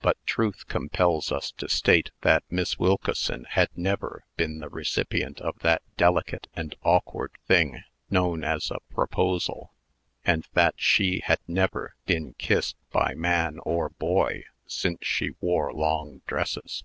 But 0.00 0.16
truth 0.26 0.68
compels 0.68 1.32
us 1.32 1.50
to 1.58 1.68
state 1.68 2.12
that 2.20 2.44
Miss 2.48 2.78
Wilkeson 2.78 3.46
had 3.50 3.68
never 3.74 4.24
been 4.36 4.60
the 4.60 4.68
recipient 4.68 5.40
of 5.40 5.58
that 5.62 5.82
delicate 5.96 6.46
and 6.54 6.76
awkward 6.84 7.32
thing 7.48 7.82
known 8.08 8.44
as 8.44 8.70
a 8.70 8.78
proposal, 8.94 9.74
and 10.24 10.46
that 10.52 10.74
she 10.76 11.18
had 11.18 11.40
never 11.48 11.96
been 12.06 12.34
kissed 12.34 12.76
by 12.92 13.14
man 13.14 13.58
or 13.64 13.88
boy 13.88 14.44
since 14.68 14.98
she 15.02 15.30
wore 15.40 15.72
long 15.72 16.22
dresses. 16.28 16.84